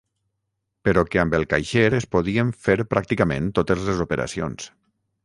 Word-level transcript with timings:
Però 0.87 1.01
que 1.09 1.19
amb 1.23 1.35
el 1.39 1.45
caixer 1.51 1.83
es 1.99 2.07
podien 2.15 2.49
fer 2.69 2.79
pràcticament 2.95 3.55
totes 3.61 3.85
les 3.91 4.03
operacions. 4.07 4.73